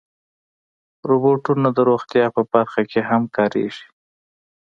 روبوټونه 1.09 1.67
د 1.73 1.77
روغتیا 1.89 2.25
په 2.35 2.41
برخه 2.53 2.81
کې 2.91 3.01
هم 3.09 3.23
کارېږي. 3.35 3.85